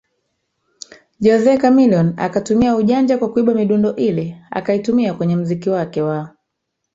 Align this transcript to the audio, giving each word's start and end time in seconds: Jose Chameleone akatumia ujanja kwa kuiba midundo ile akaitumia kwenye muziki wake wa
Jose 1.21 1.57
Chameleone 1.57 2.13
akatumia 2.17 2.75
ujanja 2.75 3.17
kwa 3.17 3.31
kuiba 3.33 3.53
midundo 3.53 3.95
ile 3.95 4.41
akaitumia 4.51 5.13
kwenye 5.13 5.35
muziki 5.35 5.69
wake 5.69 6.01
wa 6.01 6.35